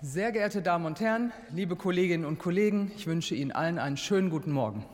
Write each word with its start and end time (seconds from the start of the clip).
Sehr 0.00 0.30
geehrte 0.30 0.62
Damen 0.62 0.86
und 0.86 1.00
Herren, 1.00 1.32
liebe 1.52 1.74
Kolleginnen 1.74 2.24
und 2.24 2.38
Kollegen, 2.38 2.92
ich 2.96 3.08
wünsche 3.08 3.34
Ihnen 3.34 3.50
allen 3.50 3.80
einen 3.80 3.96
schönen 3.96 4.30
guten 4.30 4.52
Morgen. 4.52 4.84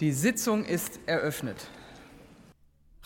Die 0.00 0.10
Sitzung 0.10 0.64
ist 0.64 0.98
eröffnet. 1.06 1.70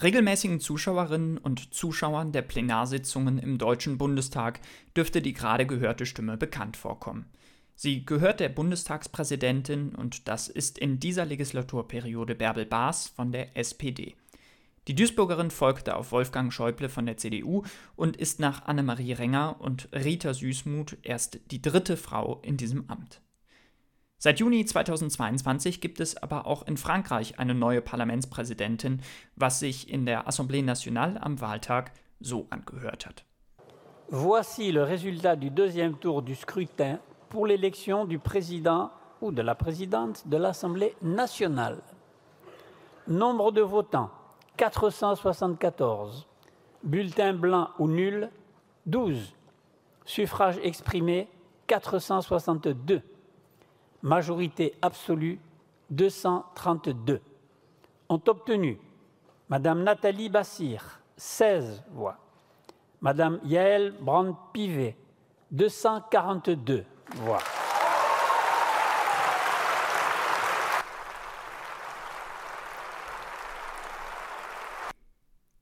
Regelmäßigen 0.00 0.60
Zuschauerinnen 0.60 1.36
und 1.36 1.74
Zuschauern 1.74 2.32
der 2.32 2.40
Plenarsitzungen 2.40 3.38
im 3.38 3.58
Deutschen 3.58 3.98
Bundestag 3.98 4.60
dürfte 4.96 5.20
die 5.20 5.34
gerade 5.34 5.66
gehörte 5.66 6.06
Stimme 6.06 6.38
bekannt 6.38 6.78
vorkommen. 6.78 7.26
Sie 7.74 8.06
gehört 8.06 8.40
der 8.40 8.48
Bundestagspräsidentin 8.48 9.94
und 9.94 10.26
das 10.26 10.48
ist 10.48 10.78
in 10.78 11.00
dieser 11.00 11.26
Legislaturperiode 11.26 12.34
Bärbel 12.34 12.64
Baas 12.64 13.08
von 13.08 13.30
der 13.30 13.58
SPD. 13.58 14.16
Die 14.88 14.94
Duisburgerin 14.94 15.50
folgte 15.50 15.96
auf 15.96 16.12
Wolfgang 16.12 16.50
Schäuble 16.50 16.88
von 16.88 17.04
der 17.04 17.18
CDU 17.18 17.62
und 17.94 18.16
ist 18.16 18.40
nach 18.40 18.64
Annemarie 18.64 19.12
Renger 19.12 19.56
und 19.58 19.86
Rita 19.92 20.32
Süßmuth 20.32 20.96
erst 21.02 21.40
die 21.50 21.60
dritte 21.60 21.98
Frau 21.98 22.40
in 22.42 22.56
diesem 22.56 22.88
Amt. 22.88 23.20
Seit 24.16 24.40
Juni 24.40 24.64
2022 24.64 25.82
gibt 25.82 26.00
es 26.00 26.16
aber 26.16 26.46
auch 26.46 26.66
in 26.66 26.78
Frankreich 26.78 27.38
eine 27.38 27.54
neue 27.54 27.82
Parlamentspräsidentin, 27.82 29.02
was 29.36 29.60
sich 29.60 29.90
in 29.92 30.06
der 30.06 30.26
Assemblée 30.26 30.64
nationale 30.64 31.22
am 31.22 31.38
Wahltag 31.42 31.92
so 32.18 32.46
angehört 32.48 33.04
hat. 33.04 33.24
Voici 34.08 34.72
le 34.72 34.84
résultat 34.84 35.36
du 35.36 35.50
deuxième 35.50 35.98
tour 36.00 36.22
du 36.22 36.34
scrutin 36.34 36.98
pour 37.28 37.46
l'élection 37.46 38.06
du 38.06 38.18
président 38.18 38.90
ou 39.20 39.32
de 39.32 39.42
la 39.42 39.54
présidente 39.54 40.26
de 40.26 40.38
l'Assemblée 40.38 40.94
nationale. 41.02 41.82
Nombre 43.06 43.52
de 43.52 43.60
votants 43.60 44.10
474. 44.58 46.26
Bulletin 46.82 47.32
blanc 47.32 47.70
ou 47.78 47.88
nul, 47.88 48.28
12. 48.86 49.32
Suffrage 50.04 50.58
exprimé, 50.62 51.28
462. 51.66 53.00
Majorité 54.02 54.74
absolue, 54.82 55.40
232. 55.90 57.20
Ont 58.08 58.22
obtenu 58.26 58.78
Madame 59.48 59.82
Nathalie 59.82 60.28
Bassir, 60.28 61.00
16 61.16 61.84
voix. 61.90 62.16
Madame 63.00 63.40
Yael 63.44 63.94
Brand-Pivet, 64.00 64.96
242 65.52 66.84
voix. 67.16 67.38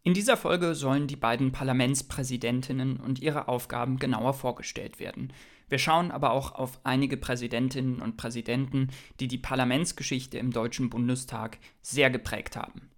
In 0.07 0.15
dieser 0.15 0.37
Folge 0.37 0.77
sollen 0.77 1.09
die 1.09 1.17
beiden 1.17 1.51
Parlamentspräsidentinnen 1.51 2.99
und 2.99 3.19
ihre 3.19 3.49
Aufgaben 3.49 3.99
genauer 3.99 4.35
vorgestellt 4.35 5.01
werden. 5.01 5.33
Wir 5.69 5.79
schauen 5.79 6.13
aber 6.13 6.31
auch 6.31 6.53
auf 6.53 6.79
einige 6.85 7.17
Präsidentinnen 7.17 8.01
und 8.01 8.17
Präsidenten, 8.17 8.91
die 9.19 9.27
die 9.27 9.37
Parlamentsgeschichte 9.37 10.39
im 10.39 10.53
Deutschen 10.53 10.91
Bundestag 10.91 11.59
sehr 11.83 12.09
geprägt 12.09 12.55
haben. 12.55 12.89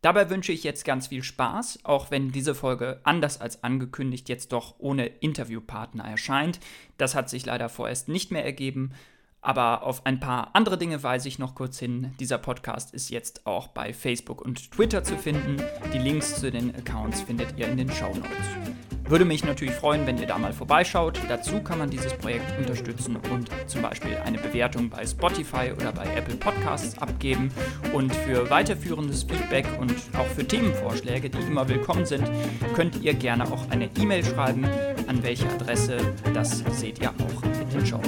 Dabei 0.00 0.30
wünsche 0.30 0.52
ich 0.52 0.64
jetzt 0.64 0.86
ganz 0.86 1.08
viel 1.08 1.22
Spaß, 1.22 1.80
auch 1.82 2.10
wenn 2.10 2.32
diese 2.32 2.54
Folge 2.54 3.00
anders 3.04 3.38
als 3.38 3.62
angekündigt 3.62 4.30
jetzt 4.30 4.52
doch 4.52 4.76
ohne 4.78 5.08
Interviewpartner 5.08 6.04
erscheint. 6.04 6.58
Das 6.96 7.14
hat 7.14 7.28
sich 7.28 7.44
leider 7.44 7.68
vorerst 7.68 8.08
nicht 8.08 8.30
mehr 8.30 8.46
ergeben. 8.46 8.92
Aber 9.46 9.84
auf 9.84 10.04
ein 10.04 10.18
paar 10.18 10.50
andere 10.54 10.76
Dinge 10.76 11.04
weise 11.04 11.28
ich 11.28 11.38
noch 11.38 11.54
kurz 11.54 11.78
hin. 11.78 12.12
Dieser 12.18 12.36
Podcast 12.36 12.92
ist 12.92 13.10
jetzt 13.10 13.46
auch 13.46 13.68
bei 13.68 13.92
Facebook 13.92 14.42
und 14.42 14.72
Twitter 14.72 15.04
zu 15.04 15.16
finden. 15.16 15.62
Die 15.94 15.98
Links 15.98 16.40
zu 16.40 16.50
den 16.50 16.74
Accounts 16.74 17.20
findet 17.20 17.56
ihr 17.56 17.68
in 17.68 17.76
den 17.76 17.88
Show 17.88 18.08
Notes. 18.08 18.76
Würde 19.08 19.24
mich 19.24 19.44
natürlich 19.44 19.74
freuen, 19.76 20.04
wenn 20.04 20.18
ihr 20.18 20.26
da 20.26 20.36
mal 20.36 20.52
vorbeischaut. 20.52 21.20
Dazu 21.28 21.60
kann 21.60 21.78
man 21.78 21.88
dieses 21.88 22.12
Projekt 22.14 22.58
unterstützen 22.58 23.18
und 23.30 23.48
zum 23.68 23.82
Beispiel 23.82 24.16
eine 24.16 24.38
Bewertung 24.38 24.90
bei 24.90 25.06
Spotify 25.06 25.70
oder 25.72 25.92
bei 25.92 26.06
Apple 26.16 26.34
Podcasts 26.34 26.98
abgeben. 26.98 27.52
Und 27.92 28.12
für 28.12 28.50
weiterführendes 28.50 29.22
Feedback 29.22 29.66
und 29.78 29.94
auch 30.18 30.26
für 30.26 30.44
Themenvorschläge, 30.44 31.30
die 31.30 31.38
immer 31.38 31.68
willkommen 31.68 32.04
sind, 32.04 32.28
könnt 32.74 33.00
ihr 33.00 33.14
gerne 33.14 33.44
auch 33.44 33.70
eine 33.70 33.88
E-Mail 33.96 34.24
schreiben. 34.24 34.64
An 35.06 35.22
welche 35.22 35.48
Adresse, 35.50 35.98
das 36.34 36.64
seht 36.72 36.98
ihr 36.98 37.10
auch 37.10 37.44
in 37.44 37.78
den 37.78 37.86
Show 37.86 38.00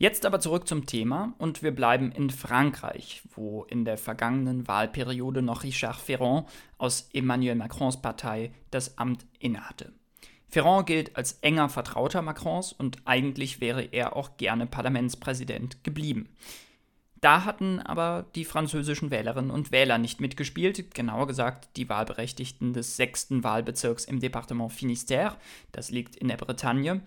Jetzt 0.00 0.24
aber 0.24 0.38
zurück 0.38 0.68
zum 0.68 0.86
Thema 0.86 1.34
und 1.38 1.64
wir 1.64 1.74
bleiben 1.74 2.12
in 2.12 2.30
Frankreich, 2.30 3.22
wo 3.34 3.64
in 3.64 3.84
der 3.84 3.98
vergangenen 3.98 4.68
Wahlperiode 4.68 5.42
noch 5.42 5.64
Richard 5.64 5.96
Ferrand 5.96 6.46
aus 6.78 7.08
Emmanuel 7.12 7.56
Macrons 7.56 8.00
Partei 8.00 8.52
das 8.70 8.96
Amt 8.96 9.26
innehatte. 9.40 9.92
Ferrand 10.48 10.86
gilt 10.86 11.16
als 11.16 11.38
enger 11.40 11.68
Vertrauter 11.68 12.22
Macrons 12.22 12.72
und 12.72 12.98
eigentlich 13.06 13.60
wäre 13.60 13.82
er 13.82 14.14
auch 14.14 14.36
gerne 14.36 14.66
Parlamentspräsident 14.66 15.82
geblieben. 15.82 16.28
Da 17.20 17.44
hatten 17.44 17.80
aber 17.80 18.26
die 18.36 18.44
französischen 18.44 19.10
Wählerinnen 19.10 19.50
und 19.50 19.72
Wähler 19.72 19.98
nicht 19.98 20.20
mitgespielt, 20.20 20.94
genauer 20.94 21.26
gesagt 21.26 21.76
die 21.76 21.88
Wahlberechtigten 21.88 22.72
des 22.72 22.96
sechsten 22.96 23.42
Wahlbezirks 23.42 24.04
im 24.04 24.20
Departement 24.20 24.70
Finistère, 24.70 25.34
das 25.72 25.90
liegt 25.90 26.14
in 26.14 26.28
der 26.28 26.36
Bretagne, 26.36 27.02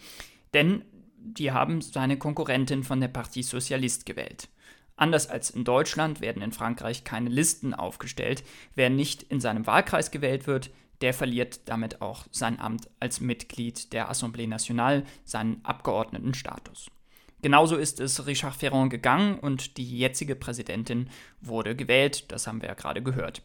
denn 0.54 0.84
die 1.24 1.52
haben 1.52 1.82
seine 1.82 2.18
Konkurrentin 2.18 2.84
von 2.84 3.00
der 3.00 3.08
Partie 3.08 3.44
Socialiste 3.44 4.06
gewählt. 4.06 4.50
Anders 4.96 5.28
als 5.28 5.50
in 5.50 5.64
Deutschland 5.64 6.22
werden 6.22 6.42
in 6.42 6.52
Frankreich 6.52 7.04
keine 7.04 7.30
Listen 7.30 7.74
aufgestellt. 7.74 8.44
Wer 8.76 8.90
nicht 8.90 9.24
in 9.24 9.40
seinem 9.40 9.66
Wahlkreis 9.66 10.12
gewählt 10.12 10.48
wird, 10.48 10.70
der 11.02 11.14
verliert 11.14 11.62
damit 11.68 12.02
auch 12.02 12.26
sein 12.32 12.60
Amt 12.60 12.90
als 13.00 13.20
Mitglied 13.20 13.94
der 13.94 14.12
Assemblée 14.12 14.48
Nationale, 14.48 15.04
seinen 15.24 15.66
Abgeordnetenstatus. 15.66 16.92
Genauso 17.42 17.76
ist 17.76 18.00
es 18.00 18.28
Richard 18.28 18.56
Ferrand 18.56 18.92
gegangen 18.92 19.40
und 19.40 19.78
die 19.78 19.98
jetzige 19.98 20.36
Präsidentin 20.36 21.10
wurde 21.40 21.76
gewählt, 21.76 22.32
das 22.32 22.46
haben 22.46 22.62
wir 22.62 22.70
ja 22.70 22.76
gerade 22.76 23.02
gehört. 23.02 23.42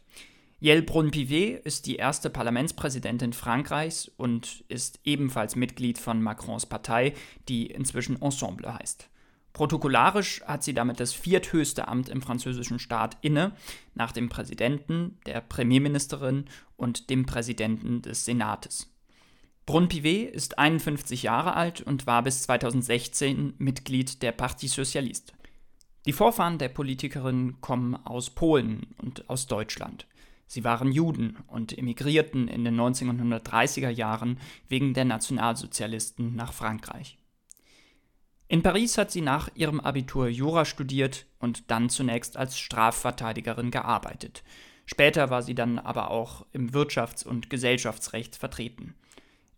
Yael 0.59 0.81
Braun-Pivet 0.81 1.63
ist 1.65 1.85
die 1.85 1.97
erste 1.97 2.31
Parlamentspräsidentin 2.31 3.33
Frankreichs 3.33 4.11
und 4.17 4.63
ist 4.69 4.99
ebenfalls 5.03 5.55
Mitglied 5.55 5.99
von 5.99 6.19
Macrons 6.19 6.65
Partei, 6.65 7.13
die 7.47 7.67
inzwischen 7.67 8.19
Ensemble 8.19 8.73
heißt. 8.73 9.07
Protokollarisch 9.53 10.41
hat 10.45 10.63
sie 10.63 10.73
damit 10.73 10.99
das 10.99 11.13
vierthöchste 11.13 11.87
Amt 11.87 12.09
im 12.09 12.23
französischen 12.23 12.79
Staat 12.79 13.17
inne, 13.21 13.53
nach 13.93 14.11
dem 14.11 14.29
Präsidenten, 14.29 15.19
der 15.27 15.41
Premierministerin 15.41 16.45
und 16.75 17.11
dem 17.11 17.27
Präsidenten 17.27 18.01
des 18.01 18.25
Senates. 18.25 18.91
Brun-Pivet 19.67 20.33
ist 20.33 20.57
51 20.57 21.23
Jahre 21.23 21.55
alt 21.55 21.81
und 21.81 22.07
war 22.07 22.23
bis 22.23 22.43
2016 22.43 23.53
Mitglied 23.59 24.23
der 24.23 24.31
Parti 24.31 24.67
Socialiste. 24.67 25.33
Die 26.07 26.13
Vorfahren 26.13 26.57
der 26.57 26.69
Politikerin 26.69 27.61
kommen 27.61 27.95
aus 27.95 28.31
Polen 28.31 28.87
und 28.97 29.29
aus 29.29 29.45
Deutschland. 29.45 30.07
Sie 30.47 30.63
waren 30.63 30.91
Juden 30.91 31.37
und 31.47 31.77
emigrierten 31.77 32.47
in 32.47 32.63
den 32.63 32.79
1930er 32.79 33.89
Jahren 33.89 34.39
wegen 34.67 34.93
der 34.93 35.05
Nationalsozialisten 35.05 36.35
nach 36.35 36.53
Frankreich. 36.53 37.17
In 38.47 38.63
Paris 38.63 38.97
hat 38.97 39.11
sie 39.11 39.21
nach 39.21 39.49
ihrem 39.55 39.81
Abitur 39.81 40.29
Jura 40.29 40.63
studiert 40.63 41.25
und 41.37 41.69
dann 41.69 41.89
zunächst 41.89 42.37
als 42.37 42.57
Strafverteidigerin 42.57 43.71
gearbeitet. 43.71 44.41
Später 44.85 45.29
war 45.29 45.41
sie 45.41 45.53
dann 45.53 45.79
aber 45.79 46.11
auch 46.11 46.45
im 46.53 46.71
Wirtschafts- 46.71 47.25
und 47.25 47.49
Gesellschaftsrecht 47.49 48.37
vertreten. 48.37 48.95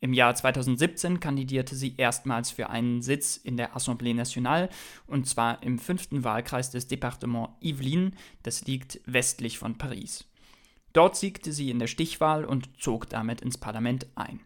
Im 0.01 0.13
Jahr 0.13 0.33
2017 0.33 1.19
kandidierte 1.19 1.75
sie 1.75 1.95
erstmals 1.97 2.49
für 2.49 2.69
einen 2.69 3.03
Sitz 3.03 3.37
in 3.37 3.57
der 3.57 3.75
Assemblée 3.75 4.15
nationale 4.15 4.69
und 5.05 5.27
zwar 5.27 5.61
im 5.61 5.77
fünften 5.77 6.23
Wahlkreis 6.23 6.71
des 6.71 6.87
Departements 6.87 7.51
Yvelines, 7.61 8.13
das 8.41 8.65
liegt 8.65 9.01
westlich 9.05 9.59
von 9.59 9.77
Paris. 9.77 10.25
Dort 10.93 11.15
siegte 11.15 11.51
sie 11.51 11.69
in 11.69 11.79
der 11.79 11.87
Stichwahl 11.87 12.45
und 12.45 12.69
zog 12.81 13.09
damit 13.09 13.41
ins 13.41 13.57
Parlament 13.57 14.07
ein. 14.15 14.39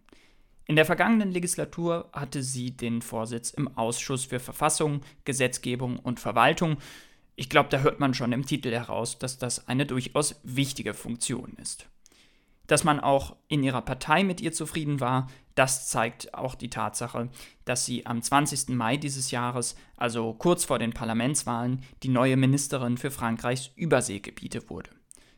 In 0.66 0.76
der 0.76 0.86
vergangenen 0.86 1.32
Legislatur 1.32 2.10
hatte 2.14 2.42
sie 2.42 2.72
den 2.72 3.02
Vorsitz 3.02 3.52
im 3.52 3.78
Ausschuss 3.78 4.26
für 4.26 4.40
Verfassung, 4.40 5.02
Gesetzgebung 5.26 6.00
und 6.00 6.20
Verwaltung. 6.20 6.78
Ich 7.36 7.50
glaube, 7.50 7.70
da 7.70 7.80
hört 7.80 8.00
man 8.00 8.14
schon 8.14 8.32
im 8.32 8.46
Titel 8.46 8.72
heraus, 8.72 9.20
dass 9.20 9.38
das 9.38 9.68
eine 9.68 9.86
durchaus 9.86 10.40
wichtige 10.44 10.94
Funktion 10.94 11.54
ist. 11.62 11.88
Dass 12.68 12.86
man 12.86 13.02
auch 13.02 13.36
in 13.50 13.62
ihrer 13.62 13.82
Partei 13.82 14.24
mit 14.24 14.40
ihr 14.40 14.54
zufrieden 14.54 15.02
war, 15.02 15.28
das 15.54 15.90
zeigt 15.90 16.34
auch 16.34 16.56
die 16.56 16.70
Tatsache, 16.70 17.30
dass 17.66 17.86
sie 17.86 18.06
am 18.06 18.22
20. 18.22 18.70
Mai 18.70 18.96
dieses 18.96 19.32
Jahres, 19.32 19.76
also 19.98 20.34
kurz 20.34 20.64
vor 20.64 20.80
den 20.80 20.94
Parlamentswahlen, 20.94 21.82
die 22.04 22.10
neue 22.10 22.38
Ministerin 22.38 22.98
für 22.98 23.12
Frankreichs 23.12 23.70
Überseegebiete 23.76 24.70
wurde. 24.70 24.92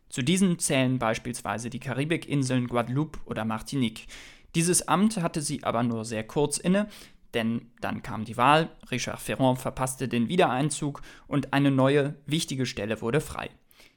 Zu 0.09 0.21
diesen 0.21 0.59
zählen 0.59 0.99
beispielsweise 0.99 1.69
die 1.69 1.79
Karibikinseln 1.79 2.67
Guadeloupe 2.67 3.19
oder 3.25 3.45
Martinique. 3.45 4.07
Dieses 4.55 4.87
Amt 4.87 5.17
hatte 5.17 5.41
sie 5.41 5.63
aber 5.63 5.83
nur 5.83 6.05
sehr 6.05 6.23
kurz 6.23 6.57
inne, 6.57 6.87
denn 7.33 7.71
dann 7.81 8.01
kam 8.01 8.23
die 8.23 8.37
Wahl, 8.37 8.69
Richard 8.89 9.19
Ferrand 9.19 9.59
verpasste 9.59 10.07
den 10.07 10.29
Wiedereinzug 10.29 11.01
und 11.27 11.53
eine 11.53 11.69
neue, 11.69 12.15
wichtige 12.25 12.65
Stelle 12.65 13.01
wurde 13.01 13.19
frei. 13.19 13.49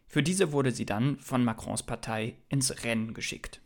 Für 0.08 0.22
diese 0.22 0.52
wurde 0.52 0.72
sie 0.72 0.86
dann 0.86 1.18
von 1.20 1.44
Macrons 1.44 1.84
Partei 1.84 2.34
ins 2.48 2.82
Rennen 2.82 3.14
geschickt. 3.14 3.60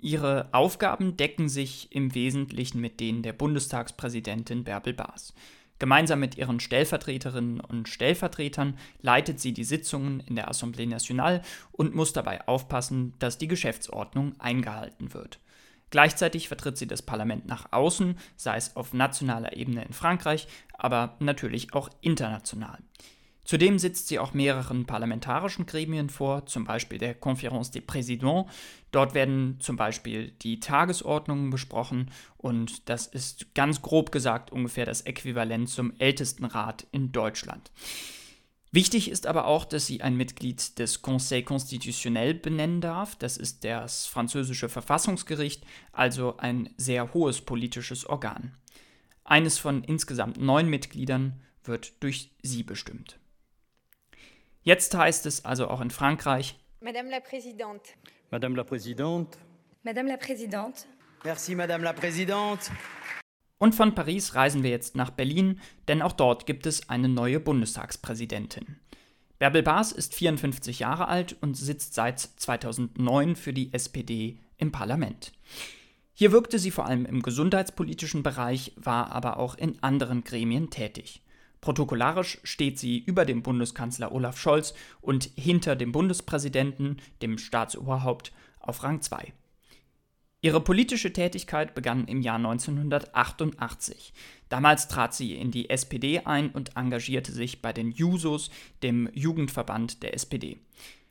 Ihre 0.00 0.48
Aufgaben 0.52 1.16
decken 1.16 1.48
sich 1.48 1.92
im 1.92 2.14
Wesentlichen 2.14 2.80
mit 2.80 3.00
denen 3.00 3.22
der 3.22 3.32
Bundestagspräsidentin 3.32 4.64
Bärbel 4.64 4.94
Baas. 4.94 5.34
Gemeinsam 5.78 6.20
mit 6.20 6.36
ihren 6.36 6.60
Stellvertreterinnen 6.60 7.60
und 7.60 7.88
Stellvertretern 7.88 8.76
leitet 9.00 9.40
sie 9.40 9.52
die 9.52 9.64
Sitzungen 9.64 10.20
in 10.20 10.34
der 10.34 10.50
Assemblée 10.50 10.88
Nationale 10.88 11.42
und 11.72 11.94
muss 11.94 12.12
dabei 12.12 12.46
aufpassen, 12.48 13.14
dass 13.18 13.38
die 13.38 13.48
Geschäftsordnung 13.48 14.38
eingehalten 14.40 15.14
wird. 15.14 15.38
Gleichzeitig 15.90 16.48
vertritt 16.48 16.76
sie 16.76 16.86
das 16.86 17.02
Parlament 17.02 17.46
nach 17.46 17.72
außen, 17.72 18.18
sei 18.36 18.56
es 18.56 18.76
auf 18.76 18.92
nationaler 18.92 19.56
Ebene 19.56 19.84
in 19.84 19.92
Frankreich, 19.92 20.46
aber 20.74 21.16
natürlich 21.20 21.72
auch 21.72 21.88
international. 22.00 22.78
Zudem 23.48 23.78
sitzt 23.78 24.08
sie 24.08 24.18
auch 24.18 24.34
mehreren 24.34 24.84
parlamentarischen 24.84 25.64
Gremien 25.64 26.10
vor, 26.10 26.44
zum 26.44 26.66
Beispiel 26.66 26.98
der 26.98 27.18
Conférence 27.18 27.72
des 27.72 27.86
Présidents. 27.86 28.46
Dort 28.90 29.14
werden 29.14 29.56
zum 29.58 29.76
Beispiel 29.76 30.32
die 30.42 30.60
Tagesordnungen 30.60 31.48
besprochen 31.48 32.10
und 32.36 32.90
das 32.90 33.06
ist 33.06 33.54
ganz 33.54 33.80
grob 33.80 34.12
gesagt 34.12 34.52
ungefähr 34.52 34.84
das 34.84 35.00
Äquivalent 35.00 35.70
zum 35.70 35.94
Ältestenrat 35.98 36.86
in 36.92 37.10
Deutschland. 37.10 37.70
Wichtig 38.70 39.10
ist 39.10 39.26
aber 39.26 39.46
auch, 39.46 39.64
dass 39.64 39.86
sie 39.86 40.02
ein 40.02 40.18
Mitglied 40.18 40.78
des 40.78 41.00
Conseil 41.00 41.42
constitutionnel 41.42 42.34
benennen 42.34 42.82
darf. 42.82 43.16
Das 43.16 43.38
ist 43.38 43.64
das 43.64 44.04
französische 44.04 44.68
Verfassungsgericht, 44.68 45.64
also 45.92 46.36
ein 46.36 46.68
sehr 46.76 47.14
hohes 47.14 47.40
politisches 47.40 48.04
Organ. 48.04 48.52
Eines 49.24 49.56
von 49.56 49.84
insgesamt 49.84 50.38
neun 50.38 50.68
Mitgliedern 50.68 51.40
wird 51.64 52.02
durch 52.02 52.32
sie 52.42 52.62
bestimmt. 52.62 53.18
Jetzt 54.68 54.94
heißt 54.94 55.24
es 55.24 55.46
also 55.46 55.68
auch 55.68 55.80
in 55.80 55.88
Frankreich. 55.88 56.54
Madame 56.82 57.08
la 57.08 57.20
Présidente. 57.20 57.94
Madame 58.30 58.54
la 58.54 58.64
Présidente. 58.64 59.38
Madame 59.82 60.10
la 60.10 60.18
Présidente. 60.18 60.84
Merci, 61.24 61.54
Madame 61.54 61.84
la 61.84 61.94
Présidente. 61.94 62.70
Und 63.56 63.74
von 63.74 63.94
Paris 63.94 64.34
reisen 64.34 64.62
wir 64.62 64.68
jetzt 64.68 64.94
nach 64.94 65.08
Berlin, 65.08 65.58
denn 65.88 66.02
auch 66.02 66.12
dort 66.12 66.44
gibt 66.44 66.66
es 66.66 66.90
eine 66.90 67.08
neue 67.08 67.40
Bundestagspräsidentin. 67.40 68.76
Bärbel 69.38 69.62
Baas 69.62 69.90
ist 69.90 70.14
54 70.14 70.80
Jahre 70.80 71.08
alt 71.08 71.34
und 71.40 71.56
sitzt 71.56 71.94
seit 71.94 72.20
2009 72.20 73.36
für 73.36 73.54
die 73.54 73.72
SPD 73.72 74.38
im 74.58 74.70
Parlament. 74.70 75.32
Hier 76.12 76.30
wirkte 76.30 76.58
sie 76.58 76.72
vor 76.72 76.84
allem 76.84 77.06
im 77.06 77.22
gesundheitspolitischen 77.22 78.22
Bereich, 78.22 78.74
war 78.76 79.12
aber 79.12 79.38
auch 79.38 79.54
in 79.54 79.82
anderen 79.82 80.24
Gremien 80.24 80.68
tätig. 80.68 81.22
Protokollarisch 81.60 82.38
steht 82.44 82.78
sie 82.78 82.98
über 82.98 83.24
dem 83.24 83.42
Bundeskanzler 83.42 84.12
Olaf 84.12 84.38
Scholz 84.38 84.74
und 85.00 85.30
hinter 85.36 85.76
dem 85.76 85.92
Bundespräsidenten, 85.92 86.98
dem 87.22 87.38
Staatsoberhaupt, 87.38 88.32
auf 88.60 88.82
Rang 88.82 89.00
2. 89.00 89.32
Ihre 90.40 90.60
politische 90.60 91.12
Tätigkeit 91.12 91.74
begann 91.74 92.06
im 92.06 92.22
Jahr 92.22 92.36
1988. 92.36 94.12
Damals 94.48 94.86
trat 94.86 95.12
sie 95.12 95.34
in 95.34 95.50
die 95.50 95.68
SPD 95.68 96.20
ein 96.20 96.50
und 96.50 96.76
engagierte 96.76 97.32
sich 97.32 97.60
bei 97.60 97.72
den 97.72 97.90
Jusos, 97.90 98.50
dem 98.84 99.10
Jugendverband 99.12 100.04
der 100.04 100.14
SPD. 100.14 100.58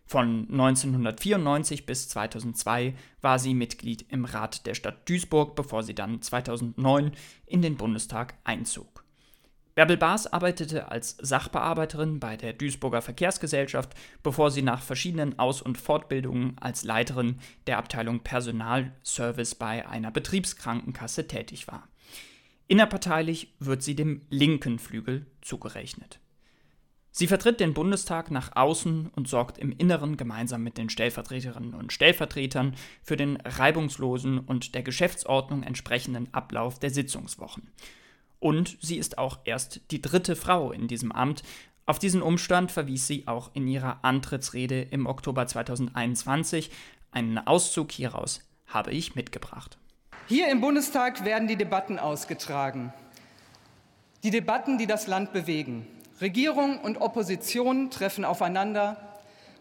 Von 0.06 0.48
1994 0.50 1.86
bis 1.86 2.08
2002 2.08 2.96
war 3.20 3.40
sie 3.40 3.54
Mitglied 3.54 4.06
im 4.08 4.24
Rat 4.24 4.66
der 4.66 4.76
Stadt 4.76 5.10
Duisburg, 5.10 5.58
bevor 5.58 5.84
sie 5.84 5.94
dann 5.94 6.22
2009 6.22 7.12
in 7.46 7.62
den 7.62 7.76
Bundestag 7.76 8.36
einzog. 8.46 9.04
Bärbel 9.78 9.98
Baas 9.98 10.26
arbeitete 10.26 10.90
als 10.90 11.18
Sachbearbeiterin 11.22 12.20
bei 12.20 12.36
der 12.36 12.54
Duisburger 12.54 13.04
Verkehrsgesellschaft, 13.04 13.94
bevor 14.24 14.50
sie 14.50 14.64
nach 14.64 14.82
verschiedenen 14.82 15.38
Aus- 15.38 15.62
und 15.62 15.78
Fortbildungen 15.78 16.58
als 16.60 16.84
Leiterin 16.84 17.38
der 17.68 17.78
Abteilung 17.78 18.22
Personalservice 18.22 19.54
bei 19.54 19.88
einer 19.88 20.10
Betriebskrankenkasse 20.10 21.28
tätig 21.28 21.68
war. 21.68 21.88
Innerparteilich 22.66 23.54
wird 23.60 23.84
sie 23.84 23.96
dem 23.96 24.24
linken 24.32 24.80
Flügel 24.80 25.28
zugerechnet. 25.42 26.22
Sie 27.12 27.28
vertritt 27.28 27.60
den 27.60 27.76
Bundestag 27.76 28.32
nach 28.32 28.56
außen 28.56 29.12
und 29.16 29.28
sorgt 29.28 29.60
im 29.60 29.72
Inneren 29.72 30.18
gemeinsam 30.18 30.64
mit 30.64 30.80
den 30.80 30.90
Stellvertreterinnen 30.90 31.76
und 31.76 31.94
Stellvertretern 31.94 32.74
für 33.04 33.16
den 33.16 33.38
reibungslosen 33.46 34.40
und 34.40 34.74
der 34.74 34.82
Geschäftsordnung 34.82 35.62
entsprechenden 35.62 36.34
Ablauf 36.34 36.80
der 36.80 36.90
Sitzungswochen. 36.90 37.70
Und 38.40 38.78
sie 38.82 38.98
ist 38.98 39.18
auch 39.18 39.40
erst 39.46 39.82
die 39.92 40.02
dritte 40.02 40.36
Frau 40.36 40.72
in 40.72 40.88
diesem 40.88 41.12
Amt. 41.12 41.44
Auf 41.86 42.00
diesen 42.00 42.22
Umstand 42.22 42.72
verwies 42.72 43.08
sie 43.08 43.28
auch 43.28 43.52
in 43.54 43.68
ihrer 43.68 44.04
Antrittsrede 44.04 44.82
im 44.82 45.06
Oktober 45.06 45.48
2021. 45.48 46.70
Einen 47.12 47.38
Auszug 47.40 47.92
hieraus 47.92 48.42
habe 48.68 48.92
ich 48.92 49.16
mitgebracht. 49.16 49.78
Hier 50.28 50.52
im 50.52 50.60
Bundestag 50.60 51.24
werden 51.24 51.48
die 51.48 51.56
Debatten 51.56 52.00
ausgetragen. 52.00 52.94
Die 54.24 54.32
Debatten, 54.32 54.78
die 54.78 54.88
das 54.88 55.08
Land 55.08 55.32
bewegen. 55.32 55.88
Regierung 56.20 56.80
und 56.80 56.98
Opposition 56.98 57.92
treffen 57.92 58.26
aufeinander. 58.26 58.98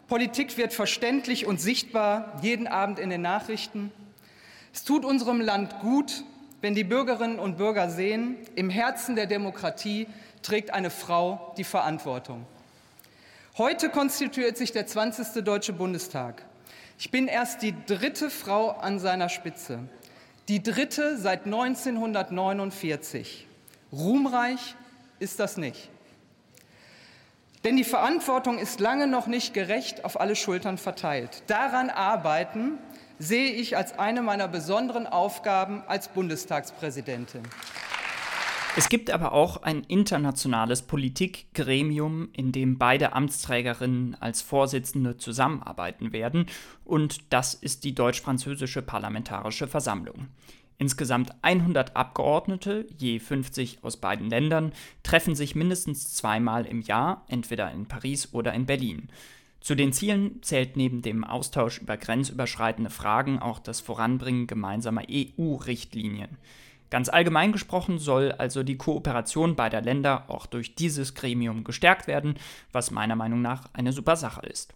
Politik 0.07 0.57
wird 0.57 0.73
verständlich 0.73 1.45
und 1.45 1.61
sichtbar 1.61 2.39
jeden 2.41 2.67
Abend 2.67 2.99
in 2.99 3.09
den 3.09 3.21
Nachrichten. 3.21 3.91
Es 4.73 4.83
tut 4.83 5.05
unserem 5.05 5.39
Land 5.39 5.79
gut, 5.79 6.23
wenn 6.61 6.75
die 6.75 6.83
Bürgerinnen 6.83 7.39
und 7.39 7.57
Bürger 7.57 7.89
sehen, 7.89 8.35
im 8.55 8.69
Herzen 8.69 9.15
der 9.15 9.27
Demokratie 9.27 10.07
trägt 10.41 10.71
eine 10.71 10.89
Frau 10.89 11.53
die 11.57 11.63
Verantwortung. 11.63 12.45
Heute 13.57 13.89
konstituiert 13.89 14.57
sich 14.57 14.71
der 14.71 14.87
20. 14.87 15.43
Deutsche 15.43 15.73
Bundestag. 15.73 16.43
Ich 16.99 17.11
bin 17.11 17.27
erst 17.27 17.61
die 17.61 17.75
dritte 17.85 18.29
Frau 18.29 18.71
an 18.71 18.99
seiner 18.99 19.29
Spitze, 19.29 19.79
die 20.47 20.63
dritte 20.63 21.17
seit 21.17 21.45
1949. 21.45 23.47
Ruhmreich 23.91 24.75
ist 25.19 25.39
das 25.39 25.57
nicht. 25.57 25.89
Denn 27.63 27.75
die 27.75 27.83
Verantwortung 27.83 28.59
ist 28.59 28.79
lange 28.79 29.07
noch 29.07 29.27
nicht 29.27 29.53
gerecht 29.53 30.05
auf 30.05 30.19
alle 30.19 30.35
Schultern 30.35 30.77
verteilt. 30.77 31.43
Daran 31.47 31.89
arbeiten 31.89 32.77
sehe 33.19 33.51
ich 33.51 33.77
als 33.77 33.97
eine 33.97 34.21
meiner 34.21 34.47
besonderen 34.47 35.07
Aufgaben 35.07 35.83
als 35.87 36.07
Bundestagspräsidentin. 36.09 37.43
Es 38.75 38.89
gibt 38.89 39.09
aber 39.09 39.31
auch 39.31 39.63
ein 39.63 39.83
internationales 39.85 40.83
Politikgremium, 40.83 42.29
in 42.33 42.51
dem 42.51 42.77
beide 42.77 43.13
Amtsträgerinnen 43.13 44.15
als 44.19 44.43
Vorsitzende 44.43 45.17
zusammenarbeiten 45.17 46.13
werden, 46.13 46.45
und 46.85 47.33
das 47.33 47.55
ist 47.55 47.83
die 47.85 47.95
Deutsch-Französische 47.95 48.83
Parlamentarische 48.83 49.67
Versammlung. 49.67 50.27
Insgesamt 50.77 51.31
100 51.41 51.95
Abgeordnete, 51.95 52.85
je 52.95 53.17
50 53.17 53.79
aus 53.81 53.97
beiden 53.97 54.29
Ländern, 54.29 54.73
treffen 55.01 55.33
sich 55.33 55.55
mindestens 55.55 56.13
zweimal 56.13 56.67
im 56.67 56.81
Jahr, 56.81 57.25
entweder 57.29 57.71
in 57.71 57.87
Paris 57.87 58.31
oder 58.31 58.53
in 58.53 58.67
Berlin. 58.67 59.09
Zu 59.67 59.75
den 59.75 59.91
Zielen 59.91 60.41
zählt 60.43 60.77
neben 60.77 61.01
dem 61.01 61.25
Austausch 61.25 61.79
über 61.79 61.97
grenzüberschreitende 61.97 62.89
Fragen 62.89 63.39
auch 63.39 63.59
das 63.59 63.81
Voranbringen 63.81 64.47
gemeinsamer 64.47 65.01
EU-Richtlinien. 65.11 66.37
Ganz 66.89 67.09
allgemein 67.09 67.51
gesprochen 67.51 67.99
soll 67.99 68.31
also 68.31 68.63
die 68.63 68.77
Kooperation 68.77 69.57
beider 69.57 69.81
Länder 69.81 70.29
auch 70.29 70.45
durch 70.45 70.75
dieses 70.75 71.15
Gremium 71.15 71.65
gestärkt 71.65 72.07
werden, 72.07 72.35
was 72.71 72.91
meiner 72.91 73.17
Meinung 73.17 73.41
nach 73.41 73.65
eine 73.73 73.91
super 73.91 74.15
Sache 74.15 74.45
ist. 74.45 74.73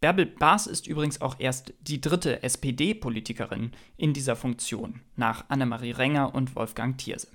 Bärbel 0.00 0.24
Baas 0.24 0.66
ist 0.66 0.86
übrigens 0.86 1.20
auch 1.20 1.36
erst 1.38 1.74
die 1.82 2.00
dritte 2.00 2.42
SPD-Politikerin 2.42 3.72
in 3.98 4.14
dieser 4.14 4.34
Funktion, 4.34 5.02
nach 5.16 5.44
Annemarie 5.50 5.90
Renger 5.90 6.34
und 6.34 6.56
Wolfgang 6.56 6.96
Thierse. 6.96 7.28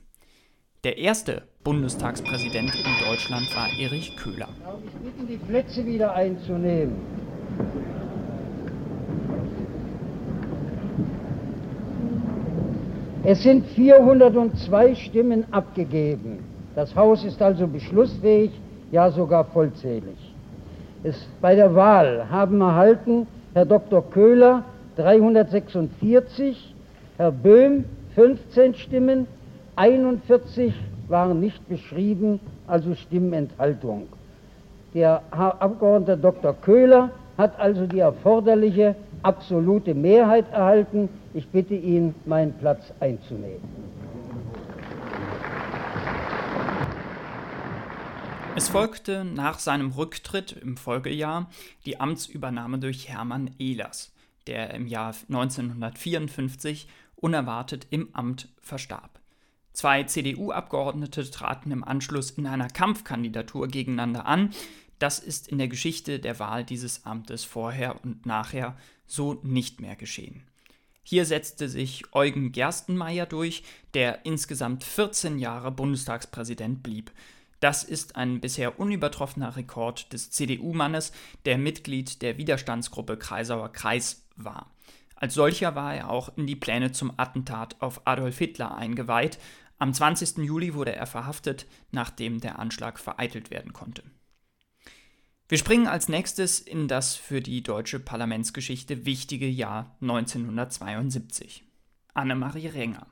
Der 0.84 0.98
erste 0.98 1.48
Bundestagspräsident 1.64 2.74
in 2.74 3.08
Deutschland 3.08 3.56
war 3.56 3.68
Erich 3.80 4.18
Köhler. 4.18 4.48
Ich 4.84 4.94
bitte, 4.94 5.32
die 5.32 5.38
Plätze 5.38 5.86
wieder 5.86 6.16
einzunehmen. 6.16 6.96
Es 13.24 13.44
sind 13.44 13.68
402 13.68 14.96
Stimmen 14.96 15.46
abgegeben. 15.52 16.40
Das 16.74 16.96
Haus 16.96 17.24
ist 17.24 17.40
also 17.40 17.68
beschlussfähig, 17.68 18.50
ja 18.92 19.12
sogar 19.12 19.46
vollzählig. 19.46 20.18
Es, 21.04 21.28
bei 21.42 21.54
der 21.54 21.76
Wahl 21.76 22.28
haben 22.32 22.60
erhalten 22.62 23.28
Herr 23.54 23.66
Dr. 23.66 24.10
Köhler 24.10 24.64
346, 24.96 26.74
Herr 27.18 27.32
Böhm 27.32 27.86
15 28.16 28.74
Stimmen, 28.74 29.28
41 29.76 30.74
waren 31.12 31.40
nicht 31.40 31.68
beschrieben, 31.68 32.40
also 32.66 32.96
Stimmenthaltung. 32.96 34.08
Der 34.94 35.22
Herr 35.32 35.62
Abgeordnete 35.62 36.18
Dr. 36.18 36.54
Köhler 36.54 37.12
hat 37.38 37.60
also 37.60 37.86
die 37.86 38.00
erforderliche 38.00 38.96
absolute 39.22 39.94
Mehrheit 39.94 40.52
erhalten. 40.52 41.10
Ich 41.34 41.48
bitte 41.48 41.76
ihn, 41.76 42.16
meinen 42.26 42.54
Platz 42.54 42.92
einzunehmen. 43.00 43.62
Es 48.54 48.68
folgte 48.68 49.24
nach 49.24 49.60
seinem 49.60 49.92
Rücktritt 49.92 50.52
im 50.52 50.76
Folgejahr 50.76 51.50
die 51.86 52.02
Amtsübernahme 52.02 52.80
durch 52.80 53.08
Hermann 53.08 53.52
Ehlers, 53.60 54.12
der 54.46 54.74
im 54.74 54.88
Jahr 54.88 55.16
1954 55.30 56.90
unerwartet 57.16 57.88
im 57.92 58.10
Amt 58.12 58.50
verstarb. 58.62 59.21
Zwei 59.74 60.04
CDU-Abgeordnete 60.04 61.30
traten 61.30 61.72
im 61.72 61.84
Anschluss 61.84 62.32
in 62.32 62.46
einer 62.46 62.68
Kampfkandidatur 62.68 63.68
gegeneinander 63.68 64.26
an. 64.26 64.52
Das 65.00 65.20
ist 65.20 65.48
in 65.48 65.58
der 65.58 65.68
Geschichte 65.68 66.20
der 66.20 66.40
Wahl 66.40 66.64
dieses 66.64 67.06
Amtes 67.06 67.44
vorher 67.44 68.04
und 68.04 68.26
nachher 68.26 68.78
so 69.08 69.40
nicht 69.44 69.82
mehr 69.82 69.96
geschehen. 69.96 70.44
Hier 71.04 71.26
setzte 71.26 71.68
sich 71.68 72.04
Eugen 72.14 72.52
Gerstenmaier 72.52 73.26
durch, 73.26 73.64
der 73.94 74.26
insgesamt 74.26 74.84
14 74.84 75.40
Jahre 75.40 75.72
Bundestagspräsident 75.72 76.84
blieb. 76.84 77.12
Das 77.60 77.84
ist 77.84 78.16
ein 78.16 78.40
bisher 78.40 78.80
unübertroffener 78.80 79.56
Rekord 79.56 80.14
des 80.14 80.32
CDU-Mannes, 80.32 81.12
der 81.46 81.58
Mitglied 81.58 82.22
der 82.22 82.38
Widerstandsgruppe 82.38 83.18
Kreisauer 83.18 83.72
Kreis 83.72 84.24
war. 84.36 84.72
Als 85.22 85.36
solcher 85.36 85.76
war 85.76 85.94
er 85.94 86.10
auch 86.10 86.36
in 86.36 86.48
die 86.48 86.56
Pläne 86.56 86.94
zum 86.94 87.14
Attentat 87.18 87.76
auf 87.80 88.02
Adolf 88.06 88.40
Hitler 88.40 88.76
eingeweiht. 88.76 89.38
Am 89.78 89.94
20. 89.94 90.40
Juli 90.40 90.74
wurde 90.74 90.96
er 90.96 91.06
verhaftet, 91.06 91.68
nachdem 91.92 92.42
der 92.42 92.58
Anschlag 92.58 92.98
vereitelt 92.98 93.52
werden 93.52 93.72
konnte. 93.72 94.02
Wir 95.48 95.60
springen 95.60 95.86
als 95.86 96.10
nächstes 96.10 96.60
in 96.60 96.88
das 96.88 97.16
für 97.16 97.40
die 97.40 97.62
deutsche 97.62 98.00
Parlamentsgeschichte 98.00 99.06
wichtige 99.06 99.46
Jahr 99.46 99.96
1972. 100.02 101.66
Annemarie 102.16 102.70
Renger. 102.70 103.06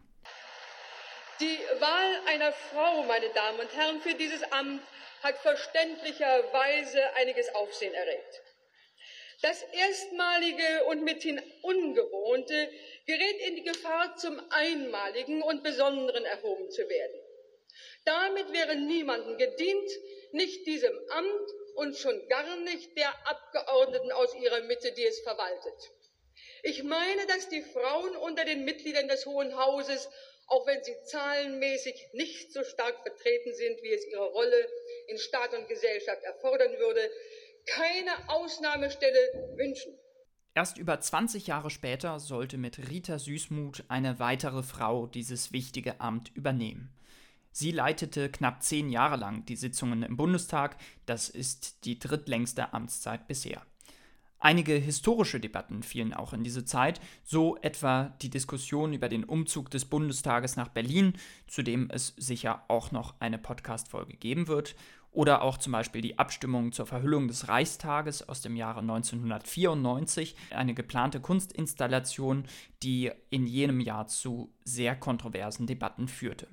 Die 1.39 1.59
Wahl 1.79 2.33
einer 2.33 2.51
Frau, 2.71 3.03
meine 3.03 3.29
Damen 3.35 3.59
und 3.59 3.71
Herren, 3.75 4.01
für 4.01 4.15
dieses 4.15 4.41
Amt 4.51 4.81
hat 5.21 5.37
verständlicherweise 5.37 7.01
einiges 7.21 7.53
Aufsehen 7.53 7.93
erregt. 7.93 8.48
Das 9.41 9.63
Erstmalige 9.71 10.83
und 10.87 11.03
mithin 11.03 11.41
Ungewohnte 11.61 12.69
gerät 13.05 13.39
in 13.47 13.55
die 13.55 13.63
Gefahr, 13.63 14.17
zum 14.17 14.39
Einmaligen 14.49 15.41
und 15.41 15.63
Besonderen 15.63 16.25
erhoben 16.25 16.69
zu 16.69 16.89
werden. 16.89 17.21
Damit 18.03 18.51
wäre 18.51 18.75
niemandem 18.75 19.37
gedient, 19.37 19.89
nicht 20.31 20.67
diesem 20.67 20.97
Amt 21.09 21.49
und 21.75 21.97
schon 21.97 22.27
gar 22.27 22.57
nicht 22.57 22.97
der 22.97 23.13
Abgeordneten 23.27 24.11
aus 24.11 24.35
ihrer 24.35 24.61
Mitte, 24.61 24.91
die 24.91 25.05
es 25.05 25.21
verwaltet. 25.21 25.91
Ich 26.63 26.83
meine, 26.83 27.25
dass 27.27 27.47
die 27.47 27.61
Frauen 27.61 28.17
unter 28.17 28.43
den 28.43 28.65
Mitgliedern 28.65 29.07
des 29.07 29.25
Hohen 29.25 29.55
Hauses, 29.55 30.09
auch 30.47 30.67
wenn 30.67 30.83
sie 30.83 30.95
zahlenmäßig 31.03 32.09
nicht 32.11 32.51
so 32.51 32.63
stark 32.65 33.01
vertreten 33.03 33.53
sind, 33.53 33.81
wie 33.83 33.93
es 33.93 34.05
ihre 34.05 34.25
Rolle 34.31 34.69
in 35.07 35.17
Staat 35.17 35.53
und 35.53 35.69
Gesellschaft 35.69 36.23
erfordern 36.23 36.77
würde, 36.79 37.09
keine 37.75 38.11
Ausnahmestelle 38.27 39.55
wünschen. 39.55 39.93
Erst 40.55 40.77
über 40.77 40.99
20 40.99 41.47
Jahre 41.47 41.69
später 41.69 42.19
sollte 42.19 42.57
mit 42.57 42.89
Rita 42.89 43.19
Süßmuth 43.19 43.85
eine 43.87 44.19
weitere 44.19 44.63
Frau 44.63 45.07
dieses 45.07 45.53
wichtige 45.53 46.01
Amt 46.01 46.31
übernehmen. 46.35 46.91
Sie 47.51 47.71
leitete 47.71 48.29
knapp 48.29 48.63
zehn 48.63 48.89
Jahre 48.89 49.15
lang 49.15 49.45
die 49.45 49.55
Sitzungen 49.55 50.03
im 50.03 50.17
Bundestag, 50.17 50.77
das 51.05 51.29
ist 51.29 51.85
die 51.85 51.99
drittlängste 51.99 52.73
Amtszeit 52.73 53.27
bisher. 53.27 53.65
Einige 54.41 54.73
historische 54.73 55.41
Debatten 55.41 55.83
fielen 55.83 56.13
auch 56.13 56.31
in 56.31 56.43
diese 56.43 56.63
Zeit, 56.63 57.01
so 57.25 57.57
etwa 57.57 58.15
die 58.21 58.29
Diskussion 58.29 58.93
über 58.93 59.09
den 59.09 59.25
Umzug 59.25 59.69
des 59.69 59.83
Bundestages 59.83 60.55
nach 60.55 60.69
Berlin, 60.69 61.13
zu 61.47 61.61
dem 61.61 61.89
es 61.89 62.13
sicher 62.15 62.63
auch 62.69 62.91
noch 62.91 63.15
eine 63.19 63.37
Podcast-Folge 63.37 64.15
geben 64.15 64.47
wird, 64.47 64.75
oder 65.11 65.41
auch 65.41 65.57
zum 65.57 65.73
Beispiel 65.73 66.01
die 66.01 66.19
Abstimmung 66.19 66.71
zur 66.71 66.85
Verhüllung 66.85 67.27
des 67.27 67.47
Reichstages 67.47 68.27
aus 68.27 68.41
dem 68.41 68.55
Jahre 68.55 68.81
1994, 68.81 70.35
eine 70.51 70.73
geplante 70.73 71.19
Kunstinstallation, 71.19 72.45
die 72.83 73.11
in 73.29 73.47
jenem 73.47 73.79
Jahr 73.79 74.07
zu 74.07 74.53
sehr 74.63 74.95
kontroversen 74.95 75.67
Debatten 75.67 76.07
führte. 76.07 76.47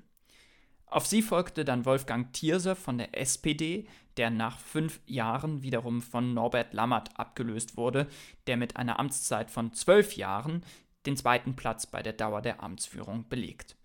Auf 0.87 1.07
sie 1.07 1.21
folgte 1.21 1.65
dann 1.65 1.85
Wolfgang 1.85 2.33
Thierse 2.33 2.77
von 2.77 2.97
der 2.97 3.19
SPD, 3.21 3.87
der 4.17 4.31
nach 4.31 4.59
fünf 4.59 5.01
Jahren 5.07 5.63
wiederum 5.63 6.01
von 6.01 6.33
Norbert 6.33 6.73
Lammert 6.73 7.19
abgelöst 7.19 7.77
wurde, 7.77 8.07
der 8.47 8.57
mit 8.57 8.77
einer 8.77 8.99
Amtszeit 8.99 9.51
von 9.51 9.75
zwölf 9.75 10.17
Jahren 10.17 10.65
den 11.05 11.17
zweiten 11.17 11.57
Platz 11.57 11.87
bei 11.87 12.03
der 12.03 12.13
Dauer 12.13 12.41
der 12.41 12.63
Amtsführung 12.63 13.29
belegt. 13.29 13.77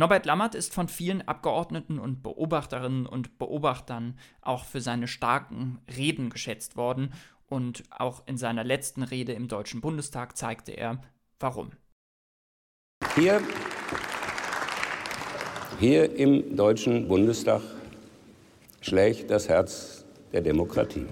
Norbert 0.00 0.24
Lammert 0.24 0.54
ist 0.54 0.72
von 0.72 0.88
vielen 0.88 1.28
Abgeordneten 1.28 1.98
und 1.98 2.22
Beobachterinnen 2.22 3.04
und 3.04 3.38
Beobachtern 3.38 4.18
auch 4.40 4.64
für 4.64 4.80
seine 4.80 5.06
starken 5.06 5.78
Reden 5.94 6.30
geschätzt 6.30 6.74
worden 6.74 7.12
und 7.50 7.84
auch 7.90 8.22
in 8.24 8.38
seiner 8.38 8.64
letzten 8.64 9.02
Rede 9.02 9.34
im 9.34 9.46
Deutschen 9.46 9.82
Bundestag 9.82 10.38
zeigte 10.38 10.72
er, 10.72 11.02
warum. 11.38 11.72
Hier 13.14 13.42
hier 15.78 16.16
im 16.16 16.56
Deutschen 16.56 17.06
Bundestag 17.06 17.60
schlägt 18.80 19.30
das 19.30 19.50
Herz 19.50 20.06
der 20.32 20.40
Demokratie. 20.40 21.08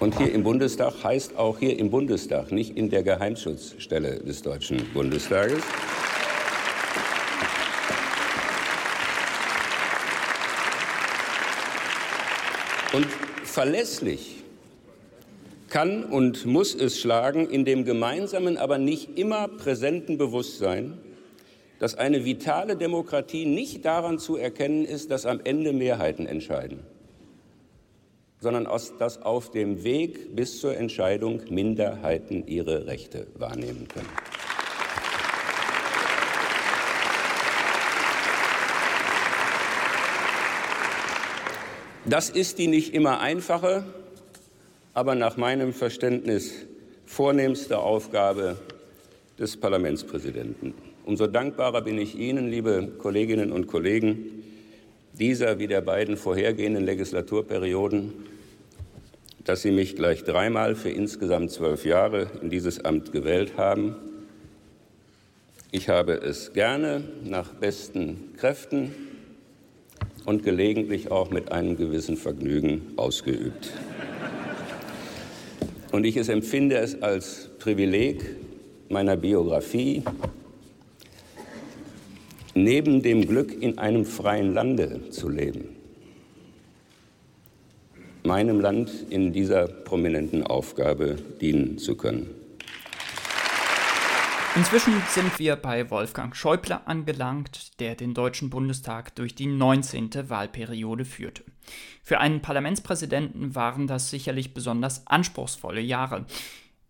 Und 0.00 0.16
hier 0.16 0.32
im 0.32 0.44
Bundestag 0.44 1.02
heißt 1.02 1.36
auch 1.36 1.58
hier 1.58 1.76
im 1.78 1.90
Bundestag, 1.90 2.52
nicht 2.52 2.76
in 2.76 2.88
der 2.88 3.02
Geheimschutzstelle 3.02 4.20
des 4.20 4.42
Deutschen 4.42 4.88
Bundestages. 4.94 5.62
Und 12.92 13.06
verlässlich 13.42 14.36
kann 15.68 16.04
und 16.04 16.46
muss 16.46 16.74
es 16.74 17.00
schlagen 17.00 17.50
in 17.50 17.64
dem 17.64 17.84
gemeinsamen, 17.84 18.56
aber 18.56 18.78
nicht 18.78 19.18
immer 19.18 19.48
präsenten 19.48 20.16
Bewusstsein, 20.16 20.98
dass 21.78 21.96
eine 21.96 22.24
vitale 22.24 22.76
Demokratie 22.76 23.46
nicht 23.46 23.84
daran 23.84 24.18
zu 24.18 24.36
erkennen 24.36 24.84
ist, 24.84 25.10
dass 25.10 25.26
am 25.26 25.40
Ende 25.44 25.72
Mehrheiten 25.72 26.26
entscheiden, 26.26 26.80
sondern 28.40 28.68
dass 28.98 29.22
auf 29.22 29.50
dem 29.50 29.82
Weg 29.84 30.36
bis 30.36 30.60
zur 30.60 30.76
Entscheidung 30.76 31.42
Minderheiten 31.50 32.46
ihre 32.46 32.86
Rechte 32.86 33.26
wahrnehmen 33.34 33.88
können. 33.88 34.08
Das 42.04 42.30
ist 42.30 42.58
die 42.58 42.68
nicht 42.68 42.94
immer 42.94 43.20
einfache, 43.20 43.84
aber 44.94 45.14
nach 45.14 45.36
meinem 45.36 45.74
Verständnis 45.74 46.52
vornehmste 47.04 47.80
Aufgabe 47.80 48.56
des 49.38 49.58
Parlamentspräsidenten. 49.58 50.74
Umso 51.04 51.26
dankbarer 51.26 51.82
bin 51.82 51.98
ich 51.98 52.18
Ihnen, 52.18 52.50
liebe 52.50 52.92
Kolleginnen 52.98 53.52
und 53.52 53.66
Kollegen, 53.66 54.42
dieser 55.14 55.58
wie 55.58 55.66
der 55.66 55.80
beiden 55.80 56.16
vorhergehenden 56.16 56.84
Legislaturperioden, 56.84 58.12
dass 59.44 59.62
Sie 59.62 59.70
mich 59.70 59.96
gleich 59.96 60.24
dreimal 60.24 60.74
für 60.74 60.90
insgesamt 60.90 61.50
zwölf 61.50 61.84
Jahre 61.84 62.26
in 62.42 62.50
dieses 62.50 62.84
Amt 62.84 63.12
gewählt 63.12 63.56
haben. 63.56 63.96
Ich 65.70 65.88
habe 65.88 66.14
es 66.14 66.52
gerne 66.52 67.02
nach 67.24 67.54
besten 67.54 68.34
Kräften 68.36 68.94
und 70.24 70.42
gelegentlich 70.42 71.10
auch 71.10 71.30
mit 71.30 71.52
einem 71.52 71.76
gewissen 71.76 72.16
Vergnügen 72.16 72.82
ausgeübt. 72.96 73.72
Und 75.92 76.04
ich 76.04 76.16
es 76.18 76.28
empfinde 76.28 76.76
es 76.76 77.02
als 77.02 77.48
Privileg 77.58 78.22
meiner 78.90 79.16
Biografie, 79.16 80.02
neben 82.64 83.02
dem 83.02 83.26
Glück 83.26 83.62
in 83.62 83.78
einem 83.78 84.04
freien 84.04 84.52
Lande 84.52 85.10
zu 85.10 85.28
leben, 85.28 85.76
meinem 88.24 88.60
Land 88.60 88.90
in 89.10 89.32
dieser 89.32 89.66
prominenten 89.66 90.42
Aufgabe 90.42 91.16
dienen 91.40 91.78
zu 91.78 91.96
können. 91.96 92.30
Inzwischen 94.56 95.00
sind 95.08 95.38
wir 95.38 95.54
bei 95.54 95.88
Wolfgang 95.88 96.34
Schäuble 96.34 96.80
angelangt, 96.84 97.78
der 97.78 97.94
den 97.94 98.12
Deutschen 98.12 98.50
Bundestag 98.50 99.14
durch 99.14 99.36
die 99.36 99.46
19. 99.46 100.28
Wahlperiode 100.28 101.04
führte. 101.04 101.44
Für 102.02 102.18
einen 102.18 102.42
Parlamentspräsidenten 102.42 103.54
waren 103.54 103.86
das 103.86 104.10
sicherlich 104.10 104.54
besonders 104.54 105.06
anspruchsvolle 105.06 105.80
Jahre. 105.80 106.26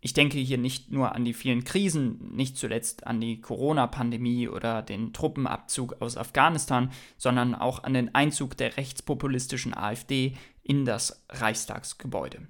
Ich 0.08 0.14
denke 0.14 0.38
hier 0.38 0.56
nicht 0.56 0.90
nur 0.90 1.14
an 1.14 1.26
die 1.26 1.34
vielen 1.34 1.64
Krisen, 1.64 2.34
nicht 2.34 2.56
zuletzt 2.56 3.06
an 3.06 3.20
die 3.20 3.42
Corona-Pandemie 3.42 4.48
oder 4.48 4.80
den 4.80 5.12
Truppenabzug 5.12 6.00
aus 6.00 6.16
Afghanistan, 6.16 6.90
sondern 7.18 7.54
auch 7.54 7.84
an 7.84 7.92
den 7.92 8.14
Einzug 8.14 8.56
der 8.56 8.78
rechtspopulistischen 8.78 9.76
AfD 9.76 10.32
in 10.62 10.86
das 10.86 11.26
Reichstagsgebäude. 11.28 12.48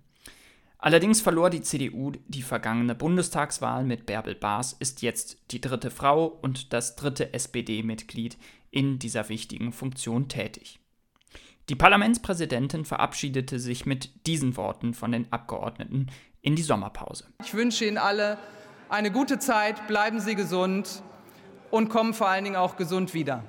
Allerdings 0.78 1.20
verlor 1.20 1.50
die 1.50 1.62
CDU 1.62 2.12
die 2.28 2.42
vergangene 2.42 2.94
Bundestagswahl 2.94 3.82
mit 3.82 4.06
Bärbel 4.06 4.36
Baas, 4.36 4.72
ist 4.74 5.02
jetzt 5.02 5.38
die 5.50 5.60
dritte 5.60 5.90
Frau 5.90 6.26
und 6.26 6.72
das 6.72 6.94
dritte 6.94 7.34
SPD-Mitglied 7.34 8.38
in 8.70 9.00
dieser 9.00 9.28
wichtigen 9.28 9.72
Funktion 9.72 10.28
tätig. 10.28 10.78
Die 11.68 11.74
Parlamentspräsidentin 11.74 12.86
verabschiedete 12.86 13.58
sich 13.58 13.84
mit 13.84 14.26
diesen 14.26 14.56
Worten 14.56 14.94
von 14.94 15.12
den 15.12 15.30
Abgeordneten 15.32 16.06
in 16.42 16.56
die 16.56 16.62
Sommerpause. 16.62 17.24
Ich 17.44 17.54
wünsche 17.54 17.84
Ihnen 17.84 17.98
alle 17.98 18.38
eine 18.88 19.10
gute 19.10 19.38
Zeit, 19.38 19.86
bleiben 19.86 20.20
Sie 20.20 20.34
gesund 20.34 21.02
und 21.70 21.88
kommen 21.88 22.14
vor 22.14 22.28
allen 22.28 22.44
Dingen 22.44 22.56
auch 22.56 22.76
gesund 22.76 23.14
wieder. 23.14 23.44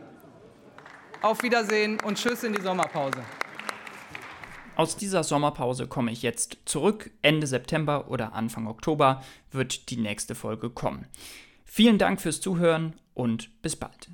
Auf 1.21 1.43
Wiedersehen 1.43 1.99
und 2.01 2.17
Tschüss 2.17 2.43
in 2.43 2.53
die 2.53 2.61
Sommerpause. 2.61 3.19
Aus 4.75 4.95
dieser 4.95 5.25
Sommerpause 5.25 5.87
komme 5.87 6.11
ich 6.11 6.21
jetzt 6.21 6.57
zurück. 6.63 7.11
Ende 7.21 7.47
September 7.47 8.09
oder 8.09 8.31
Anfang 8.31 8.65
Oktober 8.67 9.21
wird 9.51 9.89
die 9.89 9.97
nächste 9.97 10.35
Folge 10.35 10.69
kommen. 10.69 11.05
Vielen 11.65 11.97
Dank 11.97 12.21
fürs 12.21 12.39
Zuhören 12.39 12.95
und 13.13 13.61
bis 13.61 13.75
bald. 13.75 14.09